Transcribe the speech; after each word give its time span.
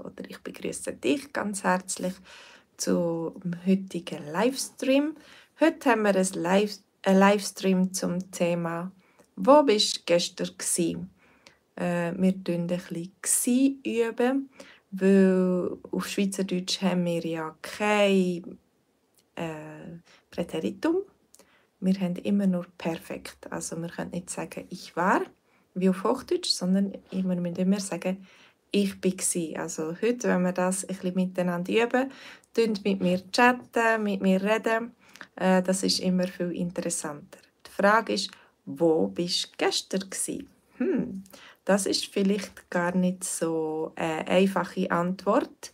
oder 0.00 0.28
ich 0.28 0.38
begrüße 0.38 0.92
dich 0.94 1.32
ganz 1.32 1.64
herzlich 1.64 2.14
zum 2.76 3.34
heutigen 3.66 4.26
Livestream. 4.32 5.16
Heute 5.60 5.90
haben 5.90 6.02
wir 6.02 6.16
ein 6.16 6.32
Live 6.34 6.78
einen 7.04 7.18
Livestream 7.18 7.92
zum 7.92 8.30
Thema 8.30 8.90
«Wo 9.36 9.62
bist 9.62 9.96
du 9.96 10.00
gestern?» 10.06 10.48
gewesen? 10.56 11.10
Äh, 11.76 12.12
wir 12.16 12.34
üben 12.34 12.70
ein 12.70 13.12
bisschen 13.20 13.80
üben, 13.84 14.48
weil 14.90 15.76
auf 15.90 16.08
Schweizerdeutsch 16.08 16.80
haben 16.80 17.04
wir 17.04 17.24
ja 17.24 17.54
kein 17.60 18.58
äh, 19.36 19.98
Präteritum. 20.30 21.02
Wir 21.80 22.00
haben 22.00 22.16
immer 22.16 22.46
nur 22.46 22.66
perfekt. 22.78 23.46
Also 23.50 23.76
wir 23.76 23.88
können 23.88 24.12
nicht 24.12 24.30
sagen 24.30 24.66
«ich 24.70 24.96
war», 24.96 25.22
wie 25.74 25.88
auf 25.88 26.04
Hochdeutsch, 26.04 26.50
sondern 26.50 26.94
wir 27.10 27.22
müssen 27.22 27.56
immer 27.56 27.80
sagen 27.80 28.26
ich 28.74 29.02
war. 29.02 29.62
Also 29.62 29.96
heute, 30.02 30.28
wenn 30.28 30.42
wir 30.42 30.52
das 30.52 30.84
ein 30.84 30.96
bisschen 30.96 31.14
miteinander 31.14 31.72
üben, 31.72 32.10
mit 32.84 33.00
mir 33.00 33.22
chatten, 33.30 34.02
mit 34.02 34.20
mir 34.20 34.42
reden, 34.42 34.94
äh, 35.36 35.62
das 35.62 35.82
ist 35.82 36.00
immer 36.00 36.26
viel 36.26 36.52
interessanter. 36.52 37.38
Die 37.66 37.70
Frage 37.70 38.14
ist, 38.14 38.30
wo 38.66 39.06
bist 39.06 39.52
du 39.52 39.56
gestern? 39.58 40.10
Hm, 40.78 41.22
das 41.64 41.86
ist 41.86 42.06
vielleicht 42.06 42.68
gar 42.70 42.96
nicht 42.96 43.22
so 43.22 43.92
eine 43.94 44.26
einfache 44.26 44.90
Antwort. 44.90 45.72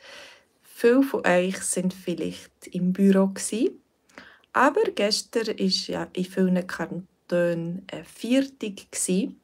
Viele 0.63 1.03
von 1.03 1.27
euch 1.27 1.59
sind 1.59 1.95
vielleicht 1.95 2.67
im 2.71 2.93
Büro 2.93 3.29
gewesen, 3.29 3.81
aber 4.53 4.83
gestern 4.95 5.57
ist 5.57 5.87
ja 5.87 6.07
in 6.13 6.25
vielen 6.25 6.67
Kantonen 6.67 7.87
ein 7.91 8.05
Viertag 8.05 8.91
gewesen. 8.91 9.41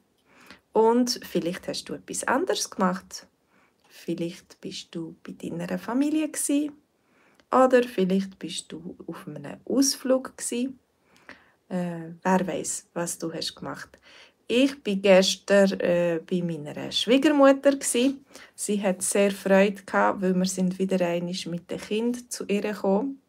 und 0.73 1.19
vielleicht 1.23 1.67
hast 1.67 1.89
du 1.89 1.95
etwas 1.95 2.23
anderes 2.25 2.69
gemacht. 2.69 3.25
Vielleicht 3.97 4.61
bist 4.61 4.93
du 4.95 5.15
bei 5.23 5.33
deiner 5.33 5.77
Familie 5.77 6.29
gewesen, 6.29 6.71
oder 7.51 7.83
vielleicht 7.83 8.37
bist 8.39 8.71
du 8.71 8.95
auf 9.07 9.27
einem 9.27 9.57
Ausflug 9.65 10.37
gewesen. 10.37 10.79
Äh, 11.69 12.11
wer 12.21 12.47
weiß, 12.47 12.87
was 12.93 13.17
du 13.17 13.33
hast 13.33 13.55
gemacht. 13.55 13.97
Ich 14.47 14.81
bin 14.81 15.01
gestern 15.01 15.79
äh, 15.79 16.21
bei 16.29 16.41
meiner 16.41 16.91
Schwiegermutter 16.91 17.75
gsi. 17.75 18.15
Sie 18.55 18.81
hat 18.81 19.01
sehr 19.01 19.31
Freude 19.31 19.83
gehabt, 19.83 20.21
weil 20.21 20.33
wir 20.35 20.45
sind 20.45 20.79
wieder 20.79 21.05
einmal 21.05 21.35
mit 21.47 21.69
dem 21.69 21.79
Kind 21.79 22.31
zu 22.31 22.45
ihr 22.45 22.61
gekommen. 22.61 23.21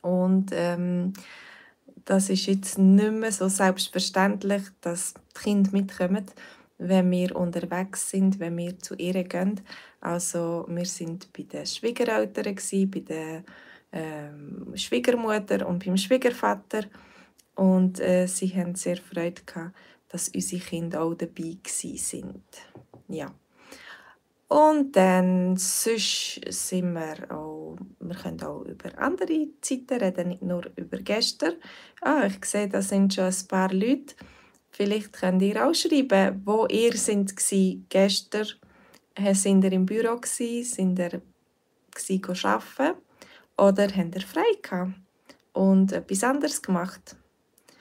Und 0.00 0.50
ähm, 0.52 1.12
das 2.04 2.30
ist 2.30 2.46
jetzt 2.46 2.78
nicht 2.78 3.12
mehr 3.12 3.32
so 3.32 3.48
selbstverständlich, 3.48 4.62
dass 4.80 5.14
die 5.14 5.42
Kinder 5.42 5.70
mitkommen 5.72 6.26
wenn 6.78 7.10
wir 7.10 7.34
unterwegs 7.36 8.10
sind, 8.10 8.38
wenn 8.38 8.56
wir 8.56 8.78
zu 8.78 8.94
ihr 8.96 9.24
gehen. 9.24 9.60
Also 10.00 10.66
wir 10.68 10.84
sind 10.86 11.32
bei 11.32 11.44
den 11.44 11.66
Schwiegereltern, 11.66 12.56
bei 12.90 13.00
der 13.00 13.44
ähm, 13.92 14.72
Schwiegermutter 14.74 15.66
und 15.66 15.84
beim 15.84 15.96
Schwiegervater 15.96 16.84
und 17.56 18.00
äh, 18.00 18.26
sie 18.26 18.48
haben 18.54 18.74
sehr 18.74 18.98
Freude 18.98 19.42
gehabt, 19.44 19.74
dass 20.08 20.28
unsere 20.28 20.62
Kinder 20.62 21.02
auch 21.02 21.14
dabei 21.14 21.56
sind. 21.64 22.44
Ja. 23.08 23.34
Und 24.48 24.94
dann 24.94 25.56
sonst 25.56 26.40
sind 26.48 26.92
wir 26.92 27.30
auch, 27.32 27.76
wir 27.98 28.14
können 28.14 28.42
auch 28.42 28.62
über 28.62 28.96
andere 28.98 29.48
Zeiten 29.60 29.98
reden, 29.98 30.28
nicht 30.28 30.42
nur 30.42 30.70
über 30.76 30.98
gestern. 30.98 31.54
Ah, 32.00 32.26
ich 32.26 32.44
sehe, 32.44 32.68
da 32.68 32.80
sind 32.80 33.14
schon 33.14 33.24
ein 33.24 33.48
paar 33.48 33.72
Leute. 33.72 34.14
Vielleicht 34.76 35.14
könnt 35.14 35.40
ihr 35.40 35.66
auch 35.66 35.74
schreiben, 35.74 36.42
wo 36.44 36.66
ihr 36.66 36.92
sind 36.98 37.34
gestern. 37.88 38.46
Sind 39.32 39.64
ihr 39.64 39.72
im 39.72 39.86
Büro 39.86 40.18
gsi? 40.18 40.64
Sind 40.64 40.98
ihr 40.98 41.22
arbeiten? 42.42 42.98
Oder 43.56 43.88
habt 43.88 44.14
ihr 44.14 44.20
frei 44.20 44.52
gehabt 44.60 44.92
und 45.54 45.92
etwas 45.92 46.24
anderes 46.24 46.60
gemacht? 46.60 47.16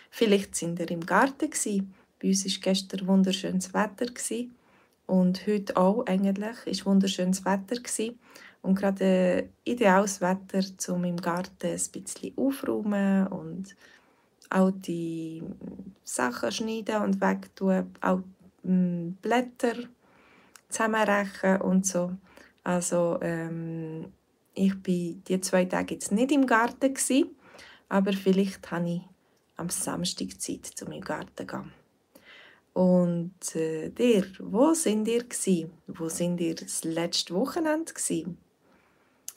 Vielleicht 0.10 0.56
sind 0.56 0.80
ihr 0.80 0.90
im 0.90 1.06
Garten 1.06 1.50
gsi. 1.50 1.84
Bei 2.22 2.30
uns 2.30 2.46
war 2.46 2.62
gestern 2.62 3.08
wunderschönes 3.08 3.74
Wetter 3.74 4.06
und 5.06 5.46
heute 5.48 5.76
auch 5.76 6.06
eigentlich 6.06 6.56
ist 6.66 6.86
wunderschönes 6.86 7.44
Wetter 7.44 7.76
und 8.62 8.76
gerade 8.76 9.50
ideales 9.66 10.22
Wetter, 10.22 10.64
um 10.94 11.04
im 11.04 11.18
Garten 11.18 11.68
ein 11.68 11.92
bisschen 11.92 12.38
aufräumen 12.38 13.28
und 13.28 13.76
alte 14.56 15.42
Sachen 16.04 16.52
schneiden 16.52 17.02
und 17.02 17.20
wegtun, 17.20 17.94
auch 18.02 18.22
hm, 18.64 19.18
Blätter 19.22 19.76
zusammenrechen 20.70 21.62
und 21.62 21.86
so. 21.86 22.12
Also 22.64 23.20
ähm, 23.22 24.14
ich 24.54 24.74
war 24.74 25.16
die 25.28 25.42
zwei 25.42 25.66
Tage 25.66 25.96
jetzt 25.96 26.12
nicht 26.12 26.32
im 26.32 26.46
Garten 26.46 26.94
gewesen, 26.94 27.36
aber 27.90 28.14
vielleicht 28.14 28.72
habe 28.72 28.90
ich 28.90 29.02
am 29.58 29.70
Samstag 29.70 30.40
Zeit, 30.40 30.74
um 30.86 30.94
im 30.94 31.02
Garten 31.02 31.36
zu 31.36 31.46
gehen. 31.46 31.72
Und 32.74 33.56
äh, 33.56 33.90
dir, 33.90 34.26
wo 34.40 34.74
sind 34.74 35.08
ihr 35.08 35.24
gsi? 35.24 35.70
Wo 35.88 36.10
sind 36.10 36.42
ihr 36.42 36.56
das 36.56 36.84
letzte 36.84 37.34
Wochenende 37.34 37.94
gsi? 37.94 38.26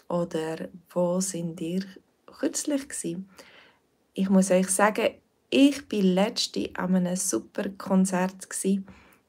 Oder 0.08 0.68
wo 0.90 1.20
sind 1.20 1.60
ihr 1.60 1.84
kürzlich 2.26 2.88
gsi? 2.88 3.18
Ich 4.18 4.28
muss 4.30 4.50
euch 4.50 4.68
sagen, 4.68 5.10
ich 5.48 5.92
war 5.92 6.02
letzte 6.02 6.70
an 6.74 6.96
einem 6.96 7.14
super 7.14 7.68
Konzert. 7.68 8.48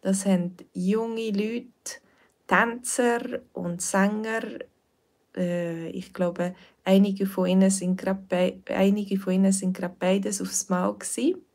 Das 0.02 0.26
haben 0.26 0.58
junge 0.74 1.30
Leute, 1.30 2.02
Tänzer 2.48 3.42
und 3.54 3.84
Sänger, 3.84 4.42
äh, 5.38 5.90
ich 5.90 6.12
glaube, 6.12 6.56
einige 6.84 7.28
von 7.28 7.46
ihnen 7.46 7.70
sind 7.70 7.98
gerade 7.98 8.64
einige 8.68 9.20
von 9.20 9.34
ihnen 9.34 9.52
sind 9.52 9.78
gerade 9.78 9.96
beides 10.00 10.42
aufs 10.42 10.70
Mal 10.70 10.92
gewesen. 10.94 11.46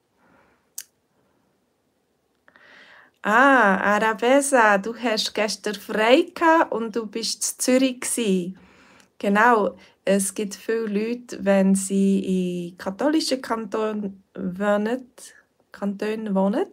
Ah, 3.22 3.96
Arabesa, 3.96 4.78
du 4.78 4.94
hast 4.94 5.34
gestern 5.34 5.74
frei 5.74 6.26
und 6.70 6.94
du 6.94 7.06
bist 7.06 7.56
in 7.56 7.58
Zürich 7.58 8.00
gewesen. 8.00 8.58
Genau, 9.24 9.74
es 10.04 10.34
gibt 10.34 10.54
viele 10.54 10.84
Leute, 10.84 11.42
wenn 11.42 11.74
sie 11.74 12.68
in 12.68 12.76
katholischen 12.76 13.40
Kantonen 13.40 14.22
wohnen, 14.34 15.08
Kantonen 15.72 16.34
wohnen, 16.34 16.66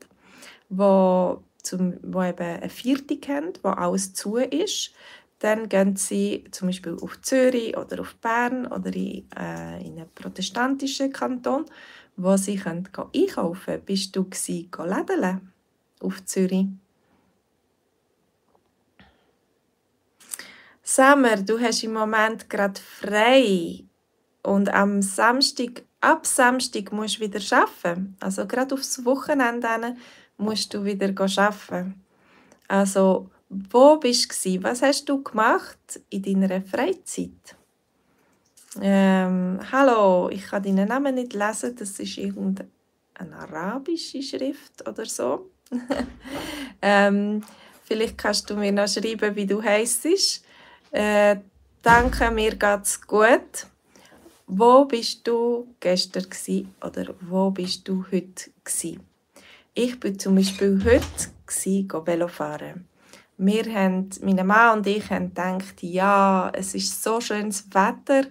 wo, 0.68 1.46
zum, 1.64 1.94
wo 2.04 2.22
eben 2.22 2.42
eine 2.42 2.70
Viertig 2.70 3.26
haben, 3.30 3.54
wo 3.64 3.70
alles 3.70 4.14
zu 4.14 4.36
ist, 4.36 4.92
dann 5.40 5.70
gehen 5.70 5.96
sie 5.96 6.44
zum 6.52 6.68
Beispiel 6.68 6.98
auf 7.02 7.22
Zürich 7.22 7.78
oder 7.78 8.02
auf 8.02 8.16
Bern 8.16 8.68
oder 8.68 8.94
in, 8.94 9.32
äh, 9.32 9.80
in 9.80 9.98
einen 9.98 10.10
protestantischen 10.14 11.14
Kanton, 11.14 11.64
wo 12.18 12.36
sie 12.36 12.58
können 12.58 12.90
einkaufen 13.16 13.64
können. 13.64 13.86
Bist 13.86 14.14
du 14.14 14.28
lädeln 14.78 15.54
auf 16.02 16.26
Zürich? 16.26 16.68
Sammer, 20.84 21.38
du 21.38 21.60
hast 21.60 21.84
im 21.84 21.94
Moment 21.94 22.50
gerade 22.50 22.80
frei 22.80 23.84
und 24.44 24.70
am 24.74 25.02
Samstag, 25.02 25.84
ab 26.00 26.26
Samstag 26.26 26.92
musst 26.92 27.18
du 27.18 27.22
wieder 27.22 27.40
arbeiten. 27.56 28.18
Also 28.20 28.48
gerade 28.48 28.74
aufs 28.74 29.06
Wochenende 29.06 29.96
musst 30.38 30.74
du 30.74 30.84
wieder 30.84 31.10
arbeiten. 31.10 32.02
Also, 32.68 33.30
wo 33.50 33.98
bist 33.98 34.46
du? 34.46 34.64
Was 34.64 34.82
hast 34.82 35.08
du 35.08 35.22
gemacht 35.22 36.02
in 36.10 36.24
deiner 36.24 36.62
Freizeit? 36.62 37.56
Ähm, 38.82 39.60
hallo, 39.72 40.30
ich 40.30 40.48
kann 40.48 40.64
deinen 40.64 40.88
Namen 40.88 41.16
nicht 41.16 41.34
lesen, 41.34 41.76
das 41.76 42.00
ist 42.00 42.18
irgendeine 42.18 42.70
arabische 43.20 44.24
Schrift 44.24 44.88
oder 44.88 45.06
so. 45.06 45.52
ähm, 46.82 47.44
vielleicht 47.84 48.18
kannst 48.18 48.50
du 48.50 48.56
mir 48.56 48.72
noch 48.72 48.88
schreiben, 48.88 49.36
wie 49.36 49.46
du 49.46 49.62
heißt. 49.62 50.08
Äh, 50.92 51.38
danke, 51.82 52.30
mir 52.32 52.56
geht's 52.56 53.02
gut. 53.02 53.68
Wo 54.48 54.84
bist 54.84 55.26
du 55.26 55.74
gestern 55.80 56.30
gsi 56.30 56.68
oder 56.86 57.14
wo 57.22 57.50
bist 57.52 57.88
du 57.88 58.04
heute 58.12 58.52
gsi? 58.66 59.00
Ich 59.74 59.98
bin 60.00 60.20
zum 60.20 60.36
Beispiel 60.36 60.82
heute 60.84 61.32
gsi 61.46 61.88
Velo 62.06 62.28
fahren. 62.28 62.88
Wir 63.38 63.64
meine 64.22 64.44
Mann 64.44 64.80
und 64.80 64.88
ich 64.88 65.10
haben 65.10 65.30
gedacht, 65.30 65.82
ja, 65.82 66.52
es 66.54 66.76
ist 66.76 67.02
so 67.02 67.22
schönes 67.22 67.66
Wetter. 67.74 68.28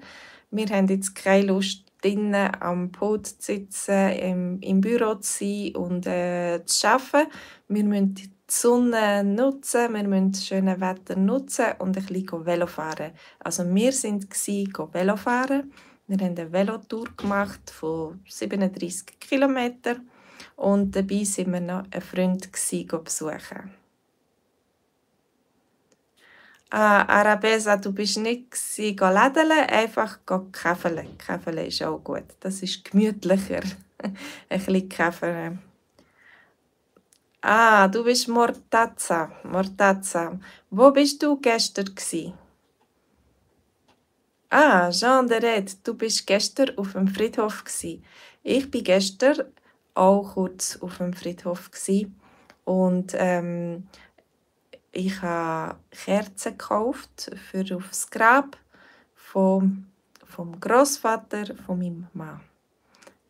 Wir 0.50 0.66
haben 0.66 0.86
jetzt 0.88 1.14
keine 1.14 1.46
Lust, 1.46 1.84
drinnen 2.02 2.52
am 2.60 2.92
Pult 2.92 3.26
zu 3.26 3.36
sitzen, 3.40 4.10
im, 4.10 4.60
im 4.60 4.80
Büro 4.80 5.14
zu 5.16 5.38
sein 5.38 5.76
und 5.76 6.06
äh, 6.06 6.64
zu 6.66 6.88
arbeiten. 6.88 7.30
Wir 7.68 7.84
müssen 7.84 8.14
die 8.50 8.54
Sonne 8.54 9.22
nutzen, 9.22 9.94
wir 9.94 10.02
müssen 10.02 10.32
das 10.32 10.46
schöne 10.46 10.80
Wetter 10.80 11.16
nutzen 11.16 11.66
und 11.78 11.96
ein 11.96 12.04
bisschen 12.04 12.44
Velo 12.44 12.66
fahren. 12.66 13.12
Also 13.38 13.62
wir 13.74 13.92
sind 13.92 14.28
Velo 14.92 15.16
fahren. 15.16 15.72
Wir 16.08 16.18
haben 16.18 16.36
eine 16.36 16.52
Velotour 16.52 17.06
gemacht 17.16 17.70
von 17.70 18.20
37 18.28 19.20
km 19.20 19.58
und 20.56 20.96
dabei 20.96 21.22
sind 21.22 21.52
wir 21.52 21.60
noch 21.60 21.84
einen 21.90 22.02
Freund 22.02 22.52
besuchen. 22.52 23.74
Ah, 26.72 27.02
Arabesa, 27.02 27.76
du 27.76 27.92
bist 27.92 28.18
nicht 28.18 28.54
lädeln, 28.76 29.68
einfach 29.68 30.20
käfeln. 30.52 31.18
Käfeln 31.18 31.58
ist 31.58 31.82
auch 31.82 31.98
gut. 31.98 32.24
Das 32.40 32.62
ist 32.62 32.84
gemütlicher. 32.84 33.62
Ein 34.02 34.14
bisschen 34.48 34.88
käfeln. 34.88 35.69
Ah, 37.42 37.88
du 37.88 38.04
bist 38.04 38.28
Mortazza. 38.28 39.30
Mortazza. 39.44 40.38
Wo 40.70 40.90
bist 40.90 41.22
du 41.22 41.40
gestern 41.40 41.94
gsi? 41.94 42.34
Ah, 44.50 44.90
Jean 44.90 45.26
de 45.26 45.38
Red, 45.38 45.86
du 45.86 45.94
bist 45.94 46.26
gestern 46.26 46.76
auf 46.76 46.92
dem 46.92 47.08
Friedhof 47.08 47.64
gsi. 47.64 48.02
Ich 48.42 48.70
bin 48.70 48.84
gestern 48.84 49.44
auch 49.94 50.34
kurz 50.34 50.76
auf 50.82 50.98
dem 50.98 51.14
Friedhof 51.14 51.70
gsi 51.70 52.12
und 52.66 53.14
ähm, 53.16 53.88
ich 54.92 55.22
habe 55.22 55.78
Kerzen 55.90 56.58
gekauft 56.58 57.30
für 57.50 57.64
aufs 57.74 58.10
Grab 58.10 58.58
vom, 59.14 59.86
vom 60.26 60.60
Großvater 60.60 61.54
von 61.64 61.78
meinem 61.78 62.08
Mann. 62.12 62.40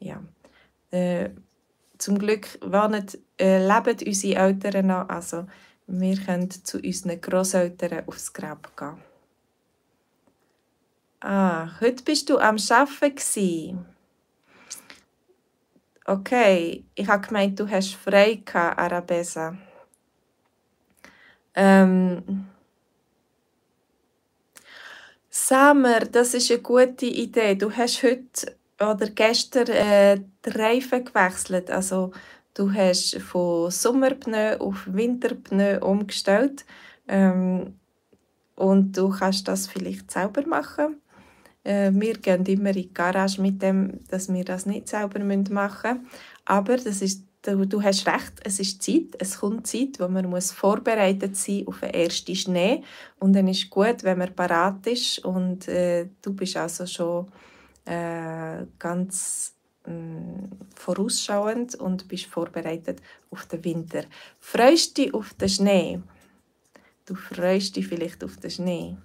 Ja. 0.00 0.20
Äh, 0.90 1.30
zum 2.00 2.18
Glück 2.18 2.58
wohnen, 2.62 3.06
äh, 3.38 3.58
leben 3.58 3.96
unsere 4.06 4.40
Eltern 4.40 4.86
noch, 4.88 5.08
also 5.08 5.46
wir 5.86 6.16
können 6.16 6.50
zu 6.50 6.78
unseren 6.78 7.20
Großeltern 7.20 8.06
aufs 8.06 8.32
Grab 8.32 8.76
gehen. 8.76 9.02
Ah, 11.20 11.68
heute 11.80 12.02
bist 12.02 12.30
du 12.30 12.38
am 12.38 12.56
Arbeiten. 12.70 13.84
Okay, 16.06 16.84
ich 16.94 17.06
habe 17.06 17.26
gemeint, 17.26 17.60
du 17.60 17.68
hast 17.68 17.94
frei 17.94 18.42
Arabesa. 18.52 19.56
Ähm, 21.54 22.46
Samer, 25.28 26.00
das 26.00 26.34
ist 26.34 26.50
eine 26.50 26.60
gute 26.60 27.06
Idee. 27.06 27.54
Du 27.54 27.70
hast 27.70 28.02
heute 28.02 28.56
oder 28.80 29.10
gestern 29.10 29.68
äh, 29.68 30.20
die 30.44 30.50
Reifen 30.50 31.04
gewechselt. 31.04 31.70
Also 31.70 32.12
du 32.54 32.72
hast 32.72 33.20
von 33.20 33.70
Sommerpneu 33.70 34.56
auf 34.56 34.86
Winterpneu 34.86 35.80
umgestellt. 35.80 36.64
Ähm, 37.06 37.74
und 38.56 38.96
du 38.96 39.08
kannst 39.08 39.48
das 39.48 39.66
vielleicht 39.66 40.10
selber 40.10 40.46
machen. 40.46 41.00
Äh, 41.64 41.90
wir 41.94 42.14
gehen 42.14 42.44
immer 42.46 42.70
in 42.70 42.74
die 42.74 42.94
Garage 42.94 43.40
mit 43.40 43.62
dem, 43.62 44.00
dass 44.08 44.32
wir 44.32 44.44
das 44.44 44.66
nicht 44.66 44.88
selber 44.88 45.18
machen 45.18 45.50
müssen. 45.50 46.08
Aber 46.44 46.76
das 46.76 47.02
ist 47.02 47.24
du, 47.42 47.66
du 47.66 47.82
hast 47.82 48.06
recht, 48.06 48.34
es 48.44 48.60
ist 48.60 48.82
Zeit, 48.82 49.16
es 49.18 49.40
kommt 49.40 49.66
Zeit, 49.66 49.98
wo 49.98 50.08
man 50.08 50.28
muss 50.28 50.52
vorbereitet 50.52 51.36
sein 51.36 51.66
auf 51.66 51.80
den 51.80 51.90
ersten 51.90 52.36
Schnee 52.36 52.82
und 53.18 53.32
dann 53.32 53.48
ist 53.48 53.70
gut, 53.70 54.02
wenn 54.02 54.18
man 54.18 54.34
parat 54.34 54.86
ist 54.86 55.24
und 55.24 55.68
äh, 55.68 56.08
du 56.22 56.34
bist 56.34 56.56
also 56.56 56.86
schon 56.86 57.26
äh, 57.90 58.66
ganz 58.78 59.54
äh, 59.84 59.90
vorausschauend 60.76 61.74
und 61.74 62.06
bist 62.06 62.26
vorbereitet 62.26 63.02
auf 63.30 63.46
den 63.46 63.64
Winter. 63.64 64.04
Freust 64.38 64.96
dich 64.96 65.12
auf 65.12 65.34
den 65.34 65.48
Schnee? 65.48 66.00
Du 67.04 67.16
freust 67.16 67.74
dich 67.74 67.88
vielleicht 67.88 68.22
auf 68.22 68.36
den 68.36 68.50
Schnee. 68.50 68.96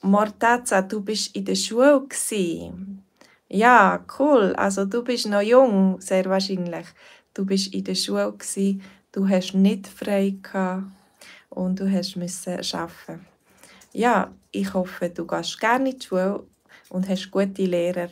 Mortazza, 0.00 0.82
du 0.82 1.00
bist 1.00 1.34
in 1.36 1.44
der 1.44 1.54
Schule 1.54 2.04
gewesen. 2.08 3.04
Ja, 3.48 4.04
cool. 4.18 4.54
Also 4.56 4.84
du 4.84 5.02
bist 5.02 5.26
noch 5.26 5.40
jung, 5.40 6.00
sehr 6.00 6.24
wahrscheinlich. 6.24 6.86
Du 7.32 7.46
bist 7.46 7.72
in 7.72 7.84
der 7.84 7.94
Schule 7.94 8.32
gewesen, 8.32 8.82
du 9.12 9.28
hast 9.28 9.54
nicht 9.54 9.86
frei 9.86 10.34
gehabt 10.42 10.86
und 11.50 11.78
du 11.78 11.90
hast 11.90 12.16
müssen 12.16 12.58
arbeiten. 12.72 13.37
Ja, 13.92 14.34
ich 14.52 14.74
hoffe, 14.74 15.10
du 15.10 15.26
gehst 15.26 15.58
gerne 15.58 15.90
in 15.90 15.98
die 15.98 16.06
Schule 16.06 16.44
und 16.90 17.08
hast 17.08 17.30
gute 17.30 17.64
Lehrer. 17.64 18.10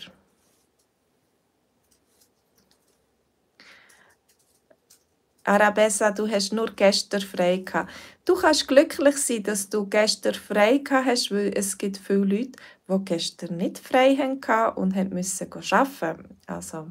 Arabessa, 5.44 6.10
du 6.10 6.28
hast 6.28 6.52
nur 6.52 6.72
gestern 6.74 7.20
frei 7.20 7.58
gehabt. 7.58 7.92
Du 8.24 8.34
kannst 8.34 8.66
glücklich 8.66 9.16
sein, 9.16 9.44
dass 9.44 9.68
du 9.68 9.86
gestern 9.86 10.34
frei 10.34 10.78
gehabt 10.78 11.06
hast, 11.06 11.30
weil 11.30 11.52
es 11.54 11.78
gibt 11.78 11.98
viele 11.98 12.24
Leute, 12.24 12.52
die 12.88 13.04
gestern 13.04 13.56
nicht 13.56 13.78
frei 13.78 14.16
hatten 14.16 14.76
und 14.76 14.96
haben 14.96 15.10
müssen 15.10 15.48
arbeiten. 15.52 16.36
Also, 16.48 16.90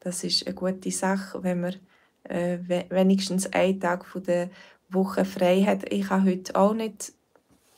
das 0.00 0.24
ist 0.24 0.44
eine 0.44 0.56
gute 0.56 0.90
Sache, 0.90 1.40
wenn 1.44 1.60
man 1.60 1.76
äh, 2.24 2.58
wenigstens 2.90 3.52
einen 3.52 3.78
Tag 3.78 4.04
von 4.04 4.24
der 4.24 4.50
Woche 4.88 5.24
frei 5.24 5.62
hat. 5.62 5.92
Ich 5.92 6.10
habe 6.10 6.30
heute 6.30 6.56
auch 6.56 6.74
nicht, 6.74 7.12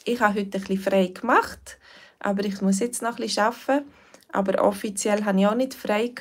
ich 0.06 0.20
habe 0.20 0.38
heute 0.38 0.58
bisschen 0.58 0.78
frei 0.78 1.08
gemacht, 1.08 1.78
aber 2.20 2.44
ich 2.44 2.60
muss 2.62 2.78
jetzt 2.78 3.02
noch 3.02 3.16
bisschen 3.16 3.44
arbeiten. 3.44 3.86
Aber 4.32 4.62
offiziell 4.64 5.24
habe 5.24 5.40
ich 5.40 5.46
auch 5.46 5.54
nicht 5.54 5.74
frei 5.74 6.12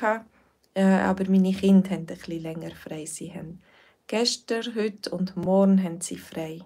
äh, 0.73 0.83
aber 0.83 1.29
meine 1.29 1.53
Kinder 1.53 1.91
haben 1.91 2.05
bisschen 2.05 2.41
länger 2.41 2.71
frei. 2.71 3.05
Sie 3.05 3.33
haben 3.33 3.61
Gestern, 4.07 4.75
heute 4.75 5.09
und 5.09 5.35
morgen 5.35 5.81
haben 5.83 5.99
sie 5.99 6.17
frei. 6.17 6.61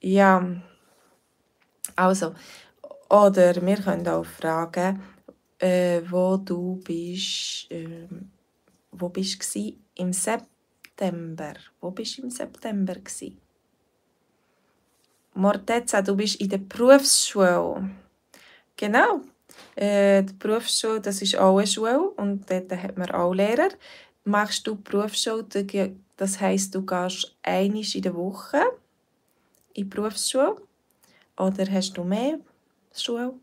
Ja, 0.00 0.62
also, 1.96 2.34
oder 3.08 3.60
wir 3.60 3.76
können 3.76 4.06
auch 4.06 4.24
fragen, 4.24 5.02
äh, 5.58 6.00
wo 6.08 6.36
du 6.36 6.80
bist, 6.84 7.70
äh, 7.72 8.06
wo 8.92 9.08
bist 9.08 9.54
du 9.56 9.72
im 9.96 10.12
September? 10.12 11.54
Wo 11.80 11.90
bist 11.90 12.18
du 12.18 12.22
im 12.22 12.30
September 12.30 12.94
gsi? 12.94 13.36
Morteza, 15.34 16.02
du 16.02 16.16
bist 16.16 16.40
in 16.40 16.48
der 16.48 16.58
Berufsschule. 16.58 17.90
Genau. 18.76 19.20
Äh, 19.76 20.22
die 20.22 20.32
Berufsschule, 20.34 21.00
das 21.00 21.22
ist 21.22 21.36
auch 21.36 21.58
eine 21.58 21.66
Schule 21.66 22.00
und 22.16 22.50
dort 22.50 22.72
hat 22.72 22.98
man 22.98 23.10
auch 23.10 23.32
Lehrer 23.32 23.68
machst 24.24 24.66
du 24.66 24.76
Berufsschule, 24.76 25.46
das 26.16 26.40
heisst, 26.40 26.74
du 26.74 26.84
gehst 26.84 27.36
einmal 27.42 27.84
in 27.94 28.02
der 28.02 28.14
Woche 28.14 28.62
in 29.74 29.84
die 29.84 29.84
Berufsschule 29.84 30.56
oder 31.36 31.70
hast 31.70 31.96
du 31.96 32.04
mehr 32.04 32.38
Schule? 32.94 33.34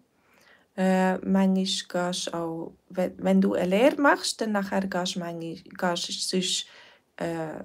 Äh, 0.76 1.18
manchmal 1.20 2.12
gehst 2.12 2.34
auch, 2.34 2.74
wenn, 2.90 3.14
wenn 3.18 3.42
du 3.42 3.54
eine 3.54 3.70
Lehre 3.70 4.00
machst, 4.00 4.42
dann 4.42 4.52
nachher 4.52 4.86
gehst 4.86 5.16
du 5.16 5.20
manchmal, 5.20 5.56
gehst 5.56 6.30
sonst, 6.30 6.68
äh, 7.18 7.64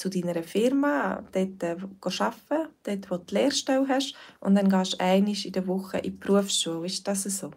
zu 0.00 0.08
deiner 0.08 0.42
Firma, 0.42 1.22
dort 1.32 1.62
äh, 1.62 1.76
arbeiten, 2.18 2.72
dort 2.82 3.10
wo 3.10 3.16
du 3.18 3.24
die 3.24 3.34
Lehrstelle 3.34 3.86
hast 3.88 4.14
und 4.40 4.54
dann 4.54 4.68
gehst 4.68 4.94
du 4.94 5.00
einmal 5.00 5.34
in 5.44 5.52
der 5.52 5.66
Woche 5.66 5.98
in 5.98 6.04
die 6.04 6.10
Berufsschule. 6.10 6.86
Ist 6.86 7.06
das 7.06 7.24
so? 7.24 7.50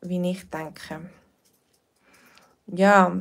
Wie 0.00 0.30
ich 0.30 0.50
denke. 0.50 1.10
Ja, 2.66 3.16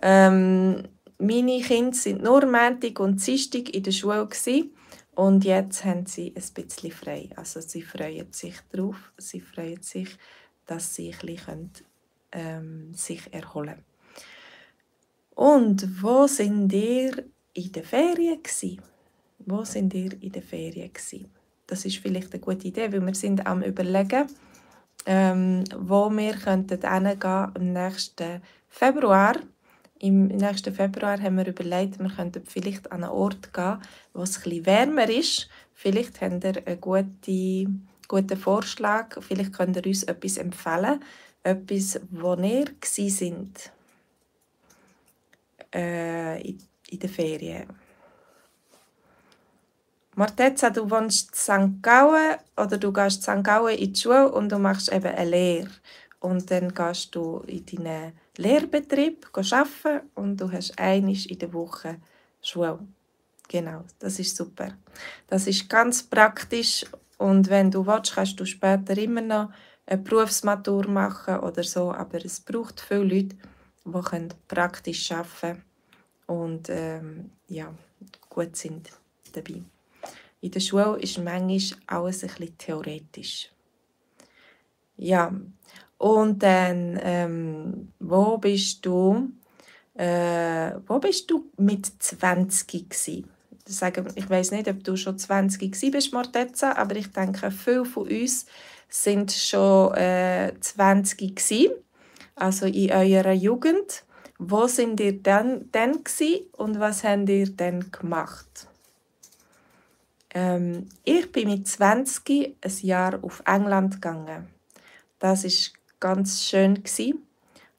ähm, 0.00 0.88
meine 1.18 1.60
Kinder 1.60 1.96
sind 1.96 2.22
nur 2.22 2.46
Montag 2.46 3.00
und 3.00 3.24
Dienstag 3.26 3.74
in 3.74 3.82
der 3.82 3.92
Schule 3.92 4.26
gewesen, 4.26 4.72
und 5.14 5.44
jetzt 5.44 5.84
haben 5.84 6.06
sie 6.06 6.28
ein 6.34 6.64
bisschen 6.64 6.90
frei. 6.90 7.28
Also 7.36 7.60
sie 7.60 7.82
freuen 7.82 8.32
sich 8.32 8.54
darauf, 8.70 9.12
sie 9.18 9.40
freuen 9.40 9.82
sich, 9.82 10.08
dass 10.66 10.94
sie 10.94 11.12
ein 11.12 11.26
bisschen 11.26 11.70
ähm, 12.32 12.94
sich 12.94 13.32
erholen 13.32 13.74
können. 13.74 13.84
Und 15.34 16.02
wo 16.02 16.26
sind 16.26 16.72
ihr 16.72 17.24
in 17.54 17.72
der 17.72 17.84
Ferien 17.84 18.42
gewesen? 18.42 18.80
Wo 19.38 19.64
sind 19.64 19.94
ihr 19.94 20.12
in 20.22 20.32
der 20.32 20.42
Ferien 20.42 20.92
gewesen? 20.92 21.30
Das 21.66 21.84
ist 21.84 21.98
vielleicht 21.98 22.32
eine 22.32 22.40
gute 22.40 22.68
Idee, 22.68 22.92
weil 22.92 23.04
wir 23.04 23.14
sind 23.14 23.46
am 23.46 23.62
überlegen, 23.62 24.26
ähm, 25.06 25.64
wo 25.76 26.10
wir 26.10 26.34
könnten 26.34 26.80
hingehen 26.80 27.52
im 27.56 27.72
nächsten 27.72 28.42
Februar. 28.68 29.36
Im 29.98 30.26
nächsten 30.26 30.74
Februar 30.74 31.20
haben 31.20 31.36
wir 31.36 31.46
überlegt, 31.46 31.98
wir 31.98 32.10
könnten 32.10 32.44
vielleicht 32.44 32.90
an 32.90 33.04
einen 33.04 33.12
Ort 33.12 33.52
gehen, 33.52 33.78
wo 34.12 34.22
es 34.22 34.44
etwas 34.44 34.66
wärmer 34.66 35.08
ist. 35.08 35.48
Vielleicht 35.74 36.20
habt 36.20 36.44
ihr 36.44 36.66
einen 36.66 36.80
guten, 36.80 37.88
guten 38.08 38.36
Vorschlag. 38.36 39.16
Vielleicht 39.22 39.52
könnt 39.52 39.76
ihr 39.76 39.86
uns 39.86 40.02
etwas 40.02 40.38
empfehlen. 40.38 41.00
Etwas, 41.44 42.00
wo 42.10 42.34
ihr 42.34 42.66
sind 42.84 43.72
äh, 45.74 46.40
in, 46.42 46.58
in 46.92 46.98
den 46.98 47.10
Ferien. 47.10 47.66
Martezza, 50.14 50.68
du 50.68 50.90
wohnst 50.90 51.30
in 51.30 51.34
St. 51.34 51.82
Gallen 51.82 52.36
oder 52.56 52.76
du 52.76 52.92
gehst 52.92 53.26
in 53.26 53.38
St. 53.38 53.44
Gallen 53.44 53.78
in 53.78 53.92
die 53.92 54.00
Schule 54.00 54.30
und 54.30 54.52
du 54.52 54.58
machst 54.58 54.92
eben 54.92 55.06
eine 55.06 55.30
Lehre. 55.30 55.70
Und 56.20 56.50
dann 56.50 56.72
gehst 56.74 57.14
du 57.14 57.38
in 57.46 57.64
deinen 57.64 58.12
Lehrbetrieb 58.36 59.26
arbeiten 59.34 60.06
und 60.14 60.40
du 60.40 60.52
hast 60.52 60.78
einmal 60.78 61.16
in 61.26 61.38
der 61.38 61.52
Woche 61.52 61.96
Schule. 62.42 62.78
Genau, 63.48 63.84
das 63.98 64.18
ist 64.18 64.36
super. 64.36 64.68
Das 65.28 65.46
ist 65.46 65.68
ganz 65.68 66.02
praktisch 66.02 66.84
und 67.16 67.48
wenn 67.48 67.70
du 67.70 67.86
willst, 67.86 68.14
kannst 68.14 68.38
du 68.38 68.44
später 68.44 68.96
immer 68.98 69.20
noch 69.22 69.50
eine 69.86 70.00
Berufsmatur 70.00 70.86
machen 70.88 71.40
oder 71.40 71.62
so, 71.64 71.90
aber 71.92 72.24
es 72.24 72.40
braucht 72.40 72.80
viele 72.80 73.04
Leute, 73.04 73.36
die 73.84 74.28
praktisch 74.46 75.10
arbeiten 75.10 75.40
können 75.40 75.71
und 76.26 76.68
ähm, 76.68 77.30
ja, 77.48 77.72
gut 78.28 78.56
sind 78.56 78.90
dabei. 79.32 79.62
In 80.40 80.50
der 80.50 80.60
Schule 80.60 80.98
ist 81.00 81.18
manchmal 81.18 81.80
alles 81.86 82.24
ein 82.24 82.28
bisschen 82.28 82.58
theoretisch. 82.58 83.50
Ja, 84.96 85.32
und 85.98 86.42
dann, 86.42 86.98
ähm, 87.02 87.92
wo 88.00 88.36
bist 88.38 88.84
du, 88.84 89.30
äh, 89.94 90.72
wo 90.86 90.98
bist 90.98 91.30
du 91.30 91.46
mit 91.56 91.86
20 91.86 92.66
gewesen? 92.88 93.28
Ich 94.16 94.28
weiß 94.28 94.50
nicht, 94.50 94.68
ob 94.68 94.82
du 94.82 94.96
schon 94.96 95.16
20 95.18 95.92
bist, 95.92 96.12
Morteza, 96.12 96.72
aber 96.72 96.96
ich 96.96 97.12
denke, 97.12 97.52
viele 97.52 97.84
von 97.84 98.08
uns 98.08 98.46
sind 98.88 99.30
schon 99.30 99.94
äh, 99.94 100.52
20 100.58 101.36
gewesen, 101.36 101.72
also 102.34 102.66
in 102.66 102.90
eurer 102.90 103.32
Jugend. 103.32 104.04
Wo 104.44 104.66
sind 104.66 104.98
ihr 104.98 105.22
dann, 105.22 105.70
dann 105.70 106.00
und 106.56 106.80
was 106.80 107.04
habt 107.04 107.28
ihr 107.28 107.48
dann 107.48 107.92
gemacht? 107.92 108.66
Ähm, 110.34 110.88
ich 111.04 111.30
bin 111.30 111.48
mit 111.48 111.68
20 111.68 112.56
ein 112.60 112.72
Jahr 112.80 113.22
auf 113.22 113.40
England 113.46 113.94
gegangen. 113.94 114.48
Das 115.20 115.44
ist 115.44 115.74
ganz 116.00 116.42
schön 116.42 116.82
gewesen. 116.82 117.22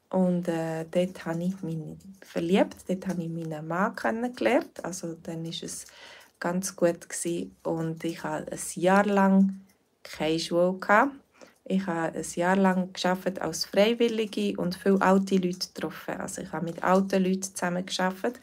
und 0.08 0.48
äh, 0.48 0.86
dort 0.90 1.26
habe 1.26 1.42
ich 1.42 1.60
mich 1.62 1.82
verliebt. 2.22 2.76
Dort 2.88 3.08
habe 3.08 3.22
ich 3.22 3.28
meinen 3.28 3.68
Mann 3.68 3.94
kennengelernt. 3.94 4.82
Also 4.82 5.16
dann 5.22 5.44
ist 5.44 5.64
es 5.64 5.84
ganz 6.40 6.74
gut 6.74 7.06
gewesen. 7.10 7.54
und 7.62 8.02
ich 8.04 8.24
hatte 8.24 8.52
ein 8.52 8.80
Jahr 8.80 9.04
lang 9.04 9.60
keine 10.02 10.38
Schule 10.38 10.78
gehabt. 10.78 11.12
Ich 11.66 11.86
habe 11.86 12.16
ein 12.16 12.26
Jahr 12.34 12.56
lang 12.56 12.92
geschafft 12.92 13.40
als 13.40 13.64
Freiwillige 13.64 14.60
und 14.60 14.74
viele 14.76 15.00
alte 15.00 15.36
Leute 15.36 15.68
getroffen. 15.72 16.20
Also 16.20 16.42
ich 16.42 16.52
habe 16.52 16.66
mit 16.66 16.82
alten 16.82 17.24
Leuten 17.24 17.42
zusammen 17.42 17.86
geschafft 17.86 18.38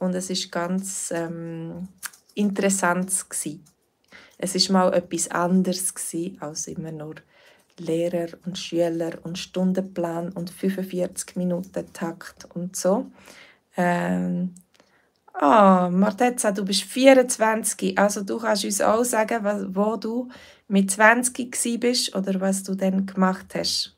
und 0.00 0.14
es 0.14 0.28
ist 0.28 0.50
ganz 0.50 1.12
ähm, 1.14 1.88
interessant 2.34 3.08
gewesen. 3.30 3.64
Es 4.38 4.56
ist 4.56 4.70
mal 4.70 4.92
etwas 4.92 5.28
anderes 5.28 5.94
gewesen, 5.94 6.36
als 6.40 6.66
immer 6.66 6.90
nur 6.90 7.14
Lehrer 7.78 8.28
und 8.44 8.58
Schüler 8.58 9.18
und 9.22 9.38
Stundenplan 9.38 10.32
und 10.32 10.50
45 10.50 11.36
Minuten 11.36 11.92
Takt 11.92 12.46
und 12.54 12.74
so. 12.74 13.06
Ähm, 13.76 14.54
Ah, 15.46 15.90
Martezza, 15.90 16.52
du 16.52 16.64
bist 16.64 16.84
24, 16.84 17.98
also 17.98 18.22
du 18.22 18.38
kannst 18.38 18.64
uns 18.64 18.80
auch 18.80 19.04
sagen, 19.04 19.44
wo 19.74 19.96
du 19.96 20.30
mit 20.68 20.90
20 20.90 21.78
bist 21.78 22.16
oder 22.16 22.40
was 22.40 22.62
du 22.62 22.74
dann 22.74 23.04
gemacht 23.04 23.54
hast. 23.54 23.94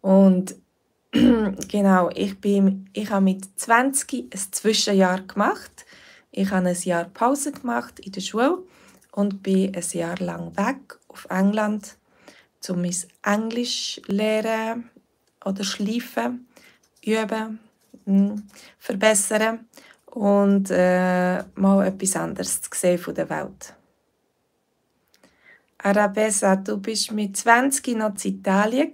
Und 0.00 0.54
genau, 1.12 2.08
ich, 2.14 2.40
bin, 2.40 2.88
ich 2.94 3.10
habe 3.10 3.22
mit 3.22 3.44
20 3.60 4.32
ein 4.32 4.52
Zwischenjahr 4.52 5.20
gemacht. 5.20 5.84
Ich 6.30 6.50
habe 6.50 6.66
ein 6.66 6.76
Jahr 6.84 7.04
Pause 7.04 7.52
gemacht 7.52 8.00
in 8.00 8.12
der 8.12 8.22
Schule 8.22 8.62
und 9.12 9.42
bin 9.42 9.76
ein 9.76 9.84
Jahr 9.92 10.16
lang 10.20 10.56
weg 10.56 10.98
auf 11.08 11.26
England, 11.28 11.98
um 12.66 12.80
mein 12.80 12.96
Englisch 13.22 14.00
lernen 14.06 14.88
oder 15.44 15.64
schleifen, 15.64 16.48
üben, 17.04 17.58
verbessern 18.78 19.66
und 20.06 20.70
äh, 20.70 21.42
mal 21.54 21.86
etwas 21.86 22.16
anderes 22.16 22.60
zu 22.62 22.70
sehen 22.74 22.98
von 22.98 23.14
der 23.14 23.28
Welt. 23.30 23.74
Arabessa, 25.78 26.56
du 26.56 26.78
bist 26.78 27.12
mit 27.12 27.36
20 27.36 27.96
noch 27.96 28.14
in 28.24 28.34
Italien 28.34 28.92